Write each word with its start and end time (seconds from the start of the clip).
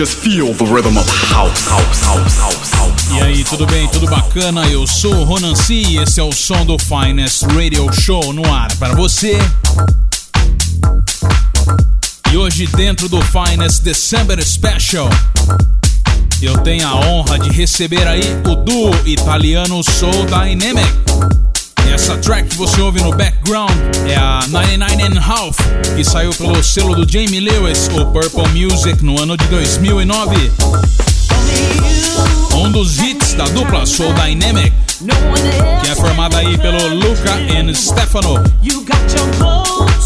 Just 0.00 0.16
feel 0.16 0.54
the 0.54 0.64
rhythm 0.64 0.96
of 0.96 1.06
house, 1.06 1.68
house, 1.68 2.00
house, 2.00 2.38
house, 2.38 2.70
house. 2.70 3.10
E 3.10 3.20
aí, 3.20 3.44
tudo 3.44 3.66
bem? 3.66 3.86
Tudo 3.88 4.06
bacana? 4.06 4.66
Eu 4.66 4.86
sou 4.86 5.14
o 5.14 5.24
Ronan 5.24 5.54
C 5.54 5.74
e 5.74 5.98
esse 5.98 6.18
é 6.18 6.22
o 6.22 6.32
som 6.32 6.64
do 6.64 6.78
Finest 6.78 7.42
Radio 7.54 7.86
Show 7.92 8.32
no 8.32 8.50
ar 8.50 8.74
para 8.78 8.94
você. 8.94 9.36
E 12.32 12.36
hoje, 12.38 12.66
dentro 12.68 13.10
do 13.10 13.20
Finest 13.20 13.82
December 13.82 14.42
Special, 14.42 15.10
eu 16.40 16.56
tenho 16.56 16.88
a 16.88 16.94
honra 16.94 17.38
de 17.38 17.50
receber 17.50 18.08
aí 18.08 18.24
o 18.46 18.56
duo 18.56 18.94
italiano 19.04 19.82
Soul 19.84 20.24
Dynamic. 20.24 20.90
Essa 21.92 22.16
track 22.16 22.48
que 22.48 22.56
você 22.56 22.80
ouve 22.80 23.02
no 23.02 23.10
background 23.10 23.70
é 24.08 24.14
a 24.14 24.40
99 24.48 25.02
and 25.02 25.20
Half, 25.20 25.58
que 25.96 26.04
saiu 26.04 26.30
pelo 26.34 26.62
selo 26.62 26.94
do 26.94 27.10
Jamie 27.10 27.40
Lewis, 27.40 27.88
o 27.88 28.06
Purple 28.06 28.48
Music, 28.48 29.04
no 29.04 29.20
ano 29.20 29.36
de 29.36 29.44
2009. 29.48 30.52
Um 32.54 32.70
dos 32.70 32.98
hits 32.98 33.34
da 33.34 33.44
dupla 33.46 33.84
Soul 33.84 34.14
Dynamic, 34.14 34.72
que 35.82 35.90
é 35.90 35.94
formada 35.96 36.38
aí 36.38 36.56
pelo 36.58 36.94
Luca 36.94 37.40
e 37.40 37.74
Stefano. 37.74 38.34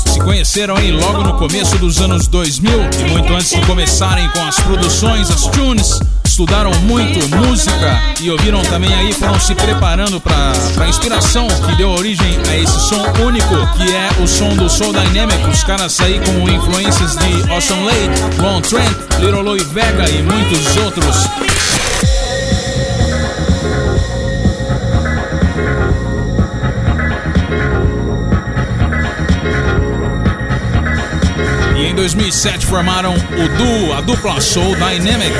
Se 0.06 0.18
conheceram 0.20 0.76
aí 0.76 0.90
logo 0.90 1.22
no 1.22 1.34
começo 1.34 1.76
dos 1.76 2.00
anos 2.00 2.26
2000 2.28 2.72
e 2.72 3.10
muito 3.10 3.32
antes 3.32 3.50
de 3.50 3.60
começarem 3.66 4.26
com 4.30 4.40
as 4.40 4.56
produções, 4.60 5.30
as 5.30 5.42
tunes, 5.48 6.00
estudaram 6.34 6.72
muito 6.80 7.28
música 7.36 8.02
e 8.20 8.28
ouviram 8.28 8.60
também 8.64 8.92
aí, 8.92 9.12
foram 9.12 9.38
se 9.38 9.54
preparando 9.54 10.20
para 10.20 10.52
a 10.80 10.88
inspiração 10.88 11.46
que 11.46 11.76
deu 11.76 11.90
origem 11.90 12.36
a 12.50 12.56
esse 12.56 12.88
som 12.88 13.04
único, 13.24 13.54
que 13.76 13.94
é 13.94 14.10
o 14.20 14.26
som 14.26 14.48
do 14.56 14.68
Soul 14.68 14.92
Dynamic. 14.92 15.48
Os 15.48 15.62
caras 15.62 16.00
aí 16.00 16.18
com 16.18 16.50
influências 16.50 17.14
de 17.14 17.48
Awesome 17.52 17.84
Lake, 17.84 18.42
Ron 18.42 18.60
Trent, 18.62 18.96
Little 19.20 19.42
Louie 19.42 19.62
Vega 19.62 20.10
e 20.10 20.22
muitos 20.24 20.76
outros. 20.78 21.16
Em 31.76 31.94
2007 31.94 32.66
formaram 32.66 33.14
o 33.14 33.48
duo, 33.56 33.92
a 33.92 34.00
dupla 34.00 34.40
Soul 34.40 34.74
Dynamic. 34.74 35.32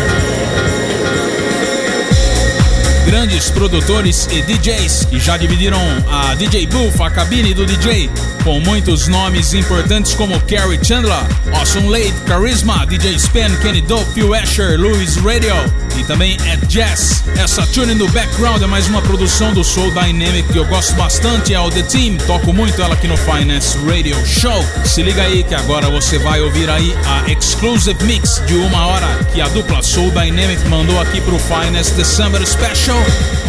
Grandes 3.15 3.49
produtores 3.49 4.27
e 4.33 4.43
DJs 4.43 5.05
que 5.05 5.21
já 5.21 5.37
dividiram 5.37 5.79
a 6.11 6.35
DJ 6.35 6.67
Booth, 6.67 7.01
a 7.01 7.09
cabine 7.09 7.55
do 7.55 7.65
DJ, 7.65 8.11
com 8.43 8.59
muitos 8.59 9.07
nomes 9.07 9.55
importantes 9.55 10.15
como 10.15 10.41
Kerry 10.41 10.85
Chandler, 10.85 11.25
Awesome 11.55 11.89
Late, 11.89 12.13
Charisma, 12.27 12.85
DJ 12.85 13.15
Spen, 13.15 13.57
Kenny 13.63 13.83
Dope, 13.83 14.05
Phil 14.15 14.35
Asher, 14.35 14.77
Louis 14.81 15.17
Radio 15.19 15.55
e 15.99 16.05
também 16.05 16.37
Ed 16.53 16.67
Jazz. 16.67 17.25
Essa 17.37 17.67
tune 17.67 17.95
no 17.95 18.09
background 18.09 18.63
é 18.63 18.67
mais 18.67 18.89
uma 18.89 19.03
produção 19.03 19.53
do 19.53 19.63
Soul 19.63 19.91
Dynamic 19.91 20.53
que 20.53 20.59
eu 20.59 20.65
gosto 20.67 20.95
bastante, 20.95 21.55
é 21.55 21.61
o 21.61 21.71
The 21.71 21.83
Team, 21.83 22.17
toco 22.27 22.53
muito 22.53 22.81
ela 22.81 22.95
aqui 22.95 23.07
no 23.07 23.17
Finance 23.17 23.77
Radio 23.87 24.17
Show. 24.27 24.65
Se 24.85 25.03
liga 25.03 25.23
aí 25.23 25.43
que 25.43 25.55
agora 25.55 25.91
você 25.91 26.19
vai 26.19 26.41
ouvir 26.41 26.69
aí 26.69 26.95
a 27.07 27.31
exclusive 27.31 28.03
mix 28.05 28.43
de 28.47 28.55
uma 28.55 28.87
hora 28.87 29.07
que 29.33 29.41
a 29.41 29.49
dupla 29.49 29.83
Soul 29.83 30.11
Dynamic 30.11 30.67
mandou 30.69 31.01
aqui 31.01 31.21
pro 31.21 31.39
Finance 31.39 31.93
December 31.95 32.45
Special. 32.47 32.99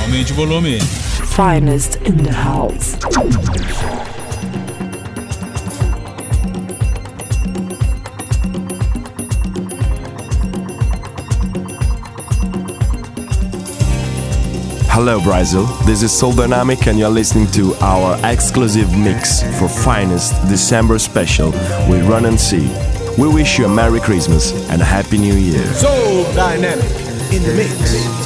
Aumente 0.02 0.32
o 0.32 0.36
volume. 0.36 0.80
Finest 1.36 1.98
in 2.06 2.24
the 2.24 2.32
house. 2.32 2.96
Hello 14.98 15.20
Brazil, 15.20 15.66
this 15.86 16.04
is 16.04 16.18
Soul 16.18 16.32
Dynamic 16.32 16.88
and 16.88 16.98
you're 16.98 17.10
listening 17.10 17.48
to 17.48 17.76
our 17.82 18.18
exclusive 18.24 18.98
mix 18.98 19.44
for 19.60 19.68
Finest 19.68 20.32
December 20.48 21.00
special 21.00 21.52
with 21.90 22.08
Run 22.08 22.24
and 22.24 22.40
See. 22.40 22.74
We 23.18 23.28
wish 23.28 23.60
you 23.60 23.66
a 23.66 23.68
Merry 23.68 24.00
Christmas 24.00 24.54
and 24.70 24.82
a 24.82 24.86
Happy 24.86 25.18
New 25.18 25.36
Year. 25.36 25.66
Soul 25.74 26.24
Dynamic 26.34 26.86
in 27.34 27.44
the 27.44 27.54
mix. 27.58 28.25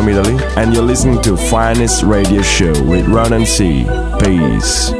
from 0.00 0.08
Italy, 0.08 0.42
and 0.56 0.72
you're 0.72 0.82
listening 0.82 1.20
to 1.20 1.36
Finest 1.36 2.04
Radio 2.04 2.40
Show 2.40 2.72
with 2.84 3.06
Ronan 3.06 3.44
C. 3.44 3.84
Peace. 4.22 4.99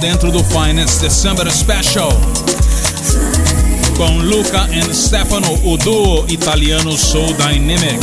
dentro 0.00 0.32
do 0.32 0.42
Finance 0.42 0.98
December 0.98 1.50
Special. 1.52 2.10
Com 3.96 4.18
Luca 4.18 4.66
e 4.72 4.94
Stefano, 4.94 5.60
o 5.62 5.76
duo 5.76 6.24
italiano 6.28 6.96
Soul 6.96 7.34
Dynamic. 7.34 7.98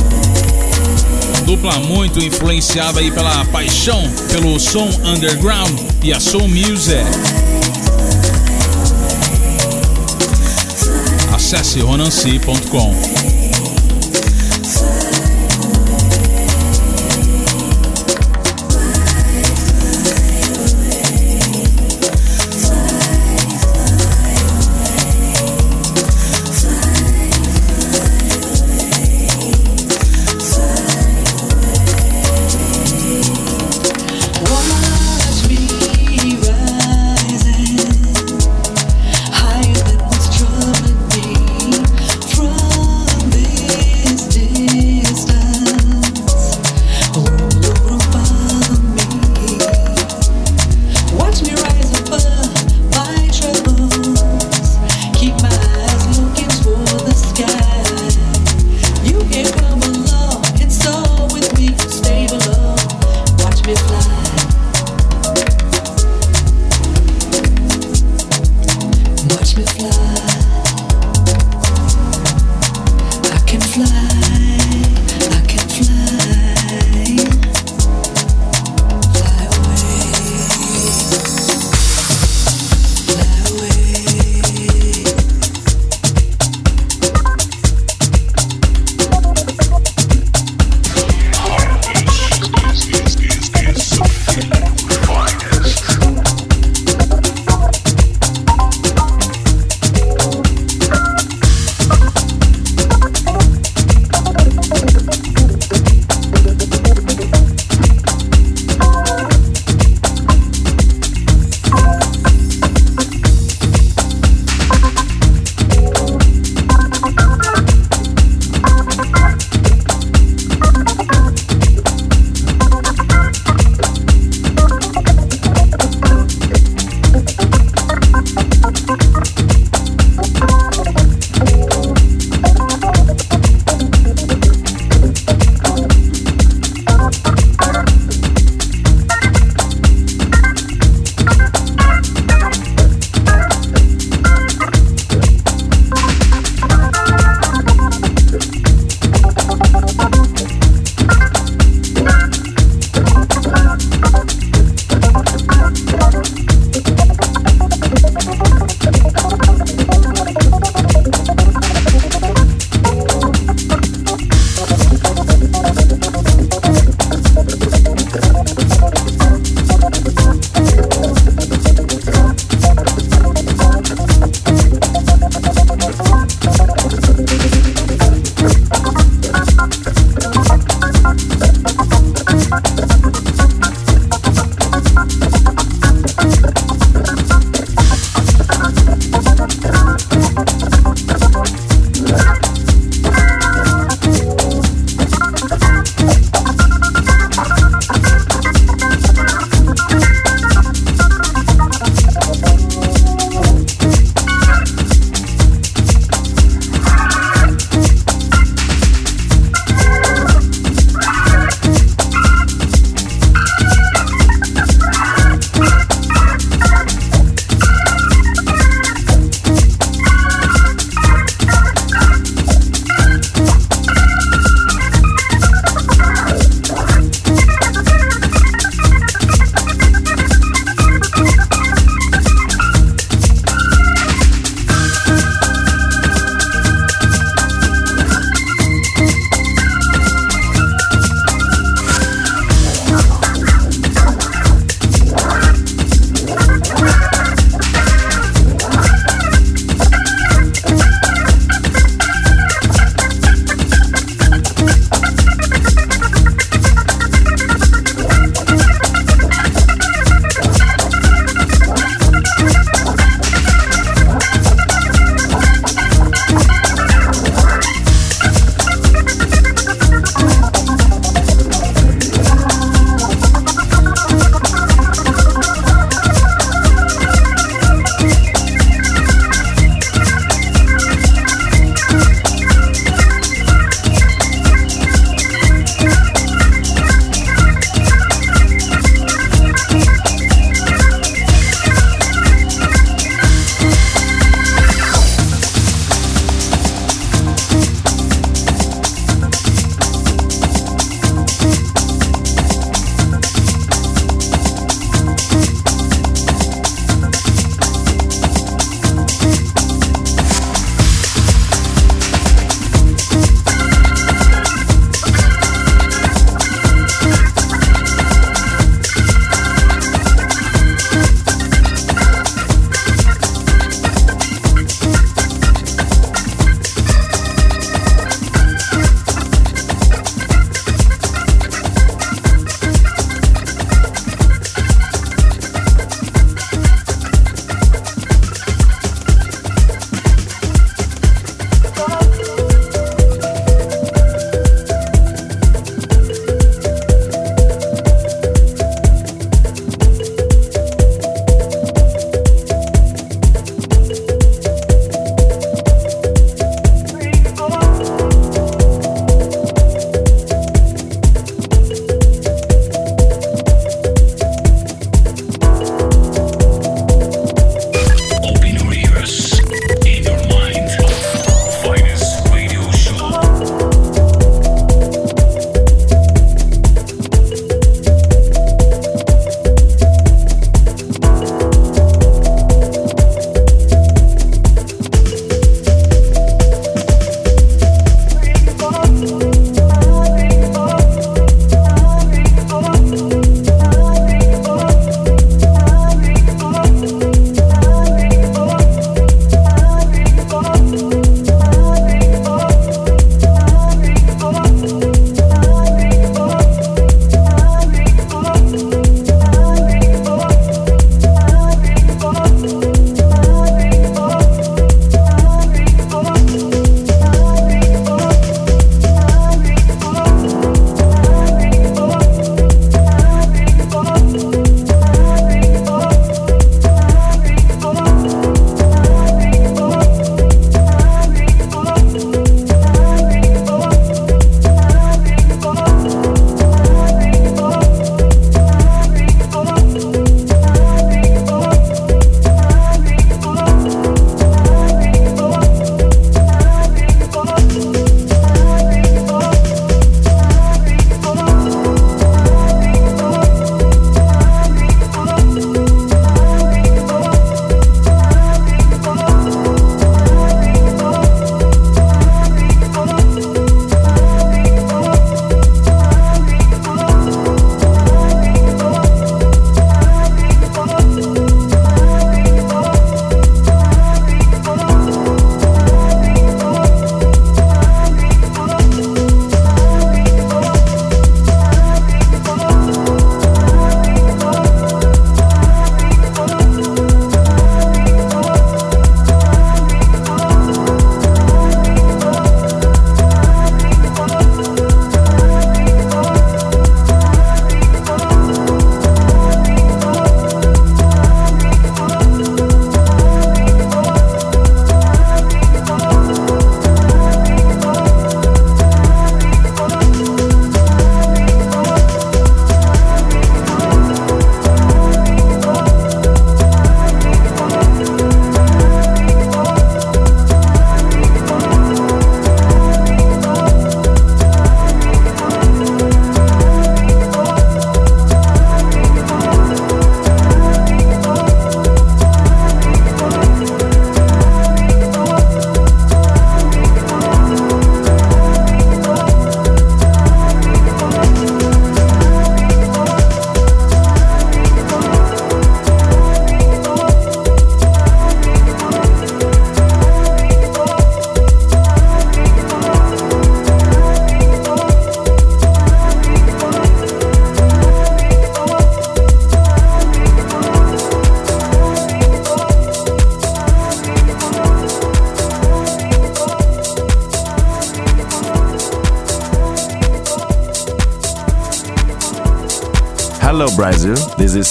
Dupla 1.45 1.79
muito 1.79 2.19
influenciada 2.23 2.99
aí 2.99 3.09
pela 3.09 3.43
paixão 3.45 4.07
pelo 4.31 4.59
som 4.59 4.87
underground 5.03 5.79
e 6.03 6.13
a 6.13 6.19
soul 6.19 6.47
music. 6.47 7.03
Acesse 11.33 11.79
ronanci.com. 11.79 13.36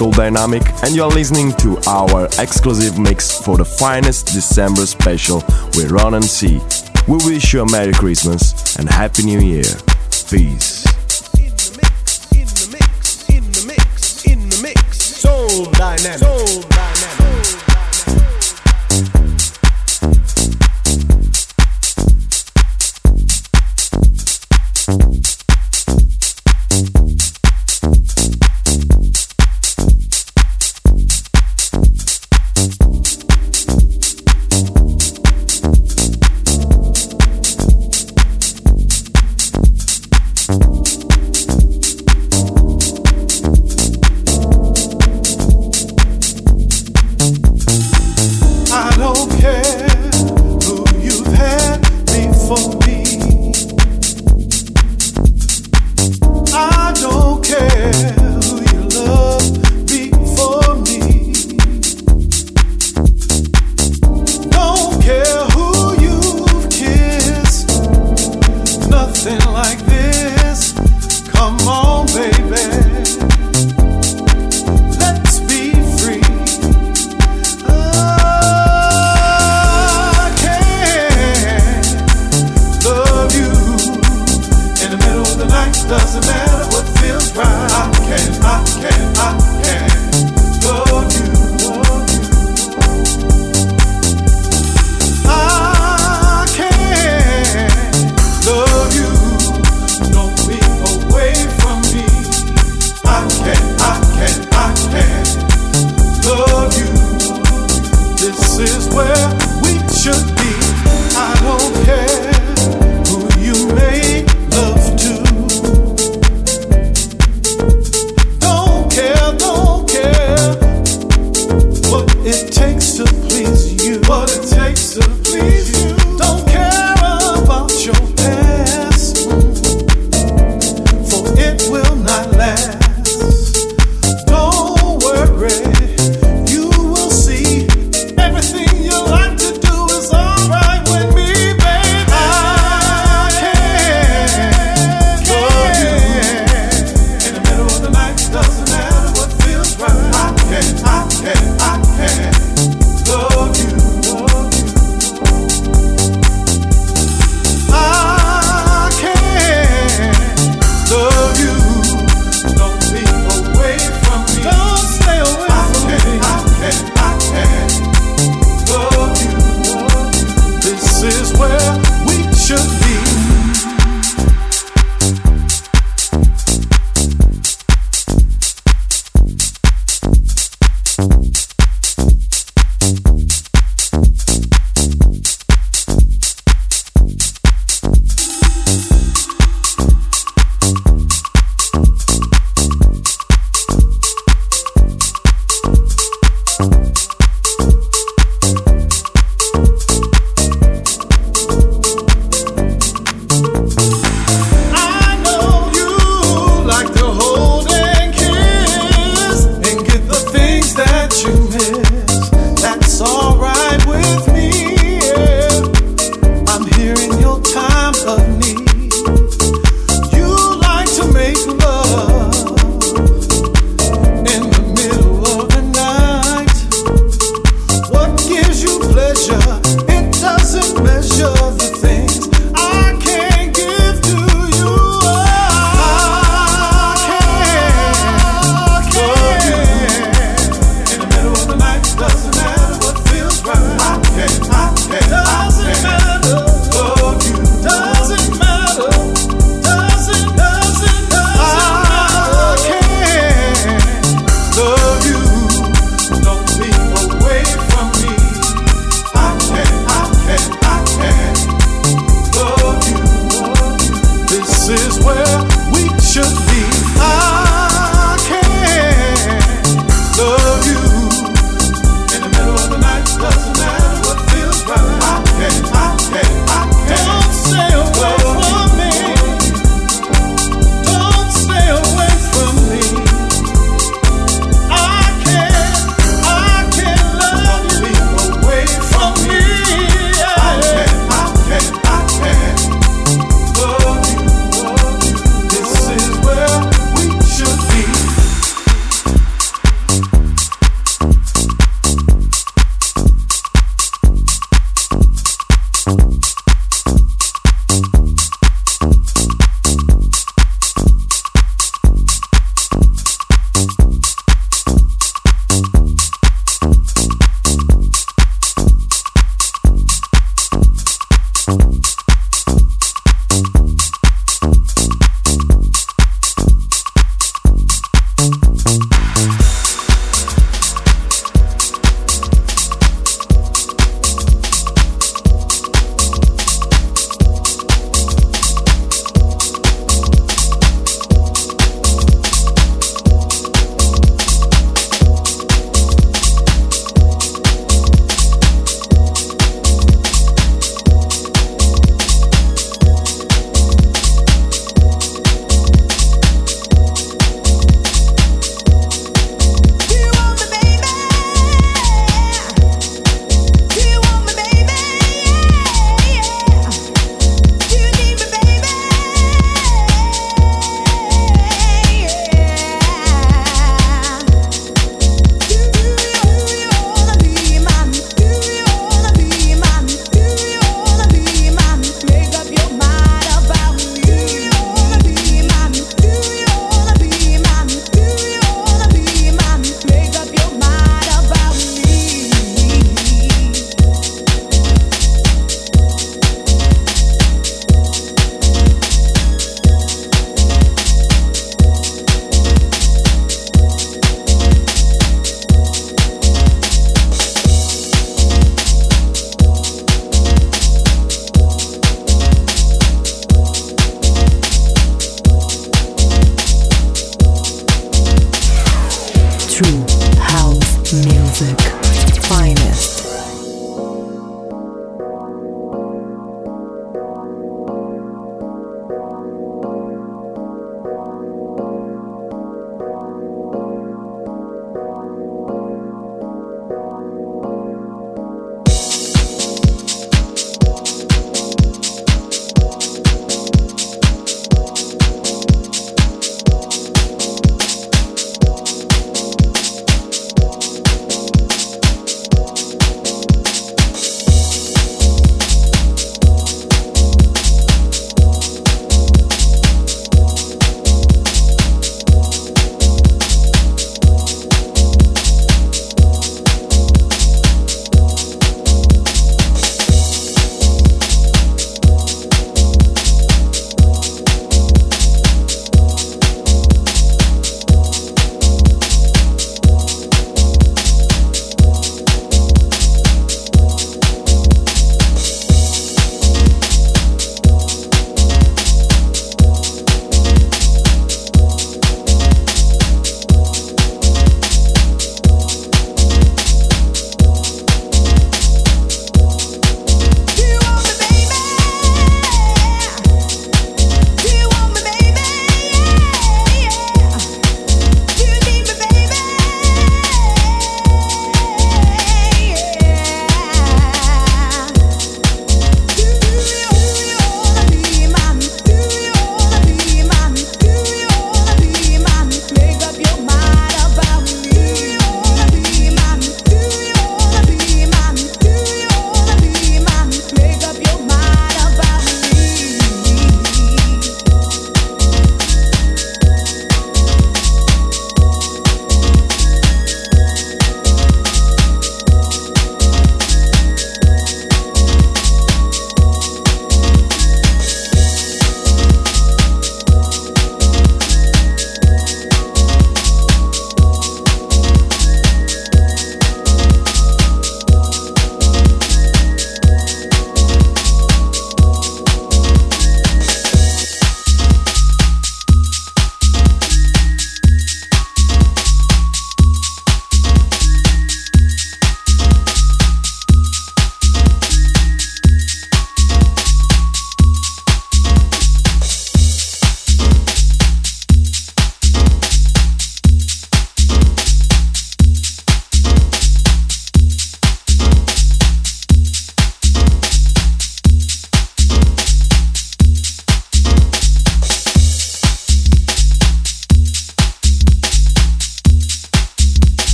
Soul 0.00 0.12
Dynamic, 0.12 0.62
and 0.82 0.96
you're 0.96 1.08
listening 1.08 1.52
to 1.58 1.76
our 1.86 2.24
exclusive 2.38 2.98
mix 2.98 3.38
for 3.38 3.58
the 3.58 3.66
finest 3.66 4.28
December 4.28 4.86
special 4.86 5.44
with 5.76 5.90
Ron 5.90 6.14
and 6.14 6.24
C. 6.24 6.58
We 7.06 7.16
wish 7.26 7.52
you 7.52 7.60
a 7.60 7.70
Merry 7.70 7.92
Christmas 7.92 8.76
and 8.76 8.88
Happy 8.88 9.24
New 9.24 9.40
Year. 9.40 9.64
Peace. 10.30 10.69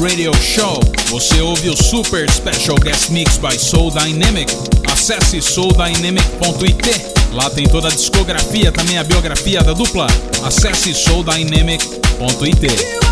Radio 0.00 0.32
Show. 0.36 0.80
Você 1.10 1.42
ouve 1.42 1.68
o 1.68 1.76
Super 1.76 2.28
Special 2.30 2.78
Guest 2.78 3.10
Mix 3.10 3.36
by 3.36 3.58
Soul 3.58 3.90
Dynamic. 3.90 4.50
Acesse 4.90 5.42
souldynamic.it. 5.42 7.34
Lá 7.34 7.50
tem 7.50 7.68
toda 7.68 7.88
a 7.88 7.90
discografia, 7.90 8.72
também 8.72 8.96
a 8.96 9.04
biografia 9.04 9.62
da 9.62 9.74
dupla. 9.74 10.06
Acesse 10.42 10.94
souldynamic.it. 10.94 13.09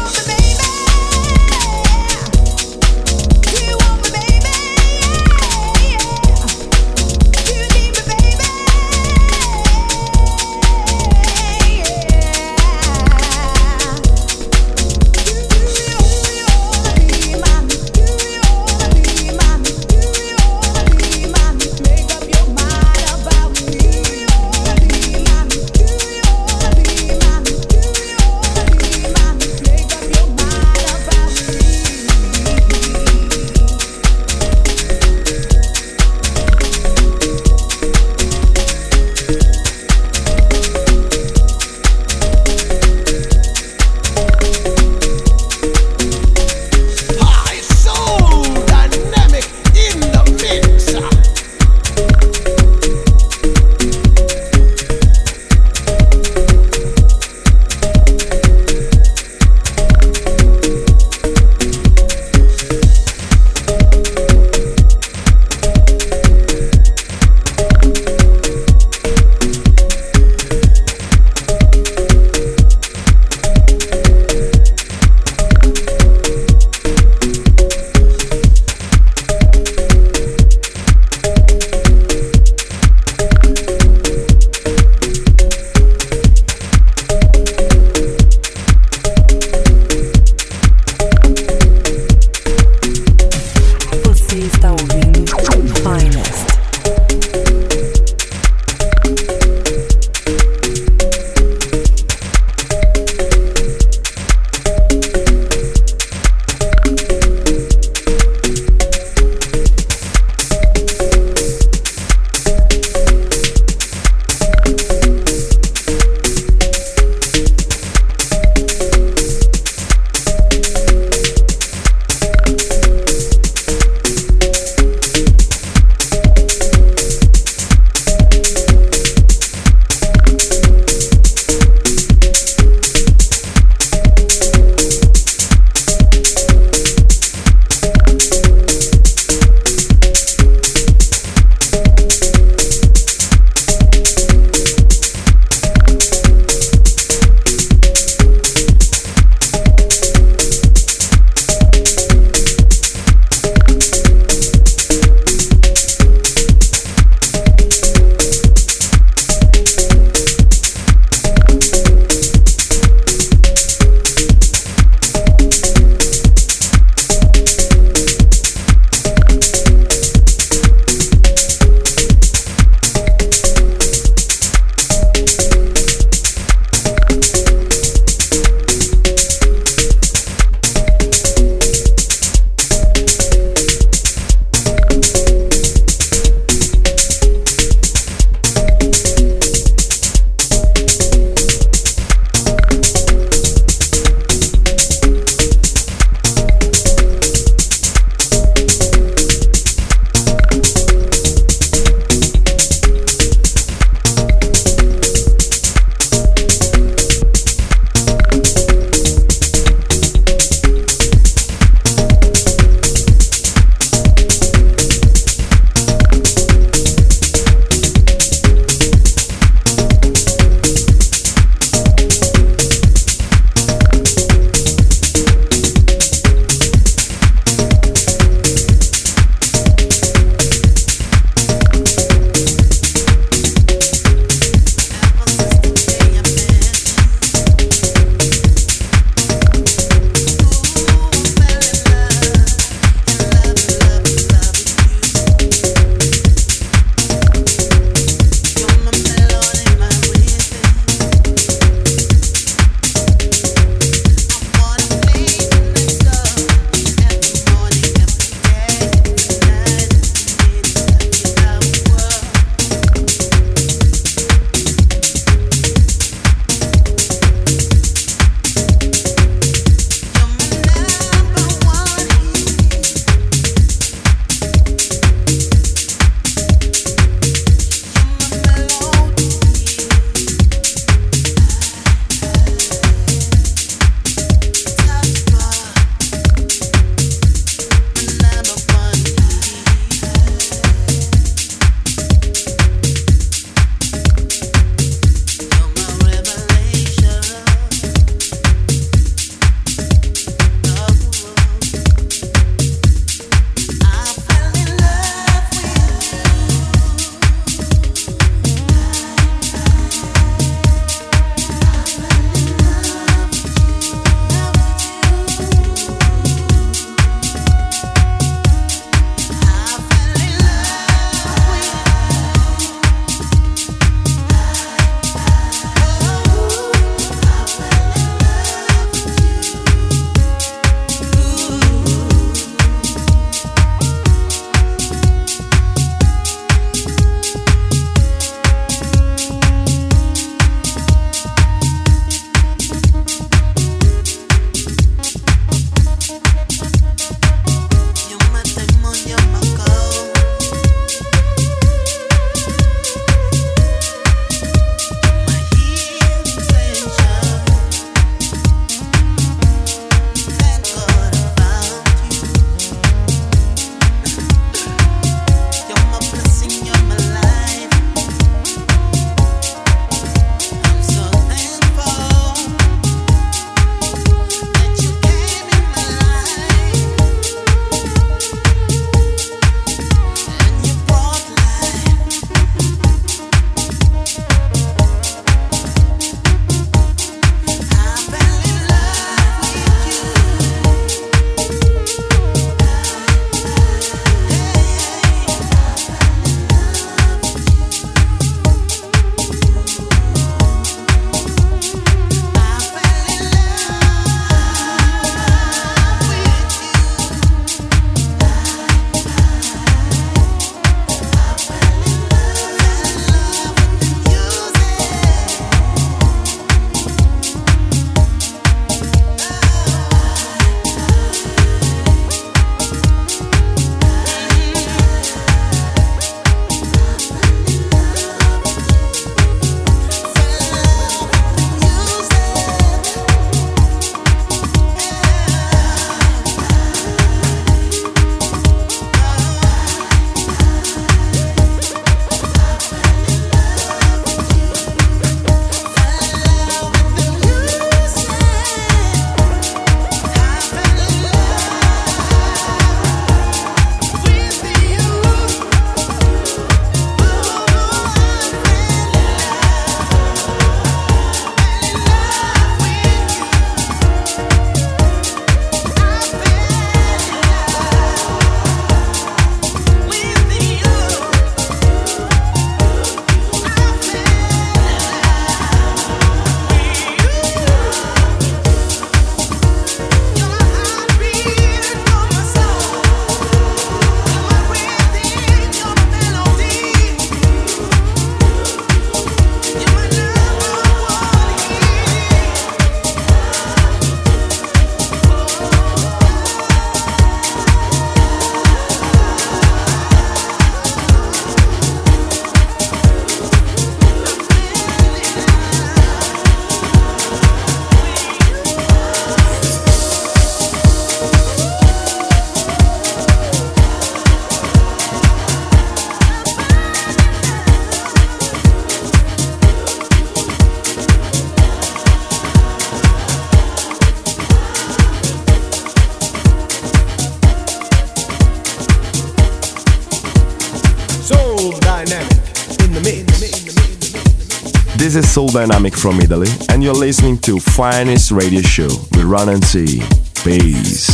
Soul 535.19 535.27
Dynamic 535.31 535.75
from 535.75 535.99
Italy, 536.01 536.29
and 536.49 536.63
you're 536.63 536.73
listening 536.73 537.19
to 537.19 537.41
Finest 537.41 538.13
Radio 538.13 538.41
Show 538.41 538.69
with 538.69 539.03
Run 539.03 539.29
and 539.31 539.45
See. 539.45 539.83
Peace. 540.23 540.88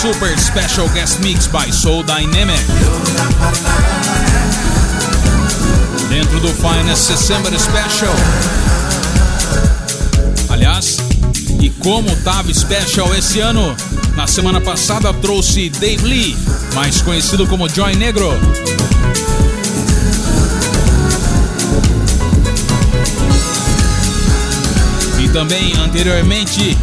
Super 0.00 0.38
Special 0.38 0.88
Guest 0.90 1.18
Mix 1.18 1.48
by 1.48 1.72
Soul 1.72 2.04
Dynamic. 2.04 2.64
Dentro 6.08 6.38
do 6.38 6.46
Finest 6.54 7.10
December 7.10 7.52
Special. 7.58 8.14
Aliás, 10.50 10.98
e 11.60 11.68
como 11.82 12.14
tava 12.18 12.54
special 12.54 13.12
esse 13.16 13.40
ano, 13.40 13.74
na 14.14 14.28
semana 14.28 14.60
passada 14.60 15.12
trouxe 15.14 15.68
Dave 15.68 16.04
Lee, 16.04 16.36
mais 16.74 17.02
conhecido 17.02 17.44
como 17.48 17.68
Joy 17.68 17.96
Negro. 17.96 18.30
E 25.18 25.28
também 25.30 25.72
anteriormente 25.84 26.78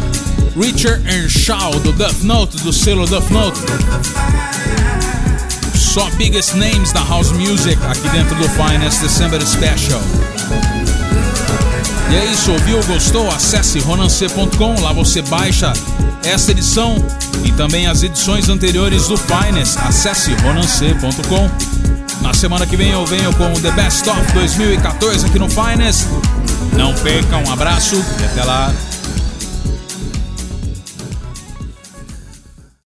Richard 0.56 1.02
Earnshaw 1.06 1.78
do 1.80 1.92
Duff 1.92 2.24
Note, 2.24 2.56
do 2.58 2.72
selo 2.72 3.06
Duff 3.06 3.32
Note. 3.32 3.58
Só 5.74 6.08
biggest 6.16 6.54
names 6.54 6.92
da 6.92 7.02
house 7.04 7.32
music 7.32 7.78
aqui 7.86 8.08
dentro 8.10 8.34
do 8.36 8.48
Finest 8.50 9.00
December 9.00 9.40
Special. 9.46 10.00
E 12.10 12.14
é 12.14 12.24
isso, 12.26 12.52
ouviu, 12.52 12.82
gostou? 12.84 13.28
Acesse 13.30 13.78
ronancê.com, 13.80 14.80
lá 14.80 14.92
você 14.92 15.22
baixa 15.22 15.72
esta 16.24 16.52
edição 16.52 16.96
e 17.44 17.52
também 17.52 17.86
as 17.86 18.02
edições 18.02 18.48
anteriores 18.48 19.08
do 19.08 19.16
Finest. 19.16 19.76
Acesse 19.78 20.34
ronancê.com. 20.34 21.50
Na 22.22 22.32
semana 22.32 22.66
que 22.66 22.76
vem 22.76 22.90
eu 22.90 23.04
venho 23.06 23.32
com 23.34 23.52
o 23.52 23.60
The 23.60 23.70
Best 23.72 24.08
of 24.08 24.32
2014 24.32 25.26
aqui 25.26 25.38
no 25.38 25.48
Finest. 25.48 26.06
Não 26.72 26.94
perca, 26.94 27.36
um 27.38 27.52
abraço 27.52 27.96
e 28.20 28.24
até 28.24 28.44
lá. 28.44 28.72